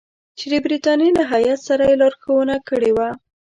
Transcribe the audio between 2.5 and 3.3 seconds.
کړې وه.